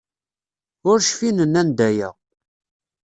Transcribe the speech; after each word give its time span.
Ur 0.89 0.97
cfin 1.07 1.37
nnan-d 1.45 1.79
aya. 1.89 2.09